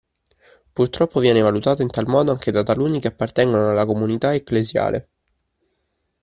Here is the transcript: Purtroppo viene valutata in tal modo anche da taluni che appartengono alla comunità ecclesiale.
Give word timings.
Purtroppo 0.73 1.19
viene 1.19 1.41
valutata 1.41 1.83
in 1.83 1.89
tal 1.91 2.07
modo 2.07 2.31
anche 2.31 2.49
da 2.49 2.63
taluni 2.63 2.99
che 2.99 3.09
appartengono 3.09 3.69
alla 3.69 3.85
comunità 3.85 4.33
ecclesiale. 4.33 5.09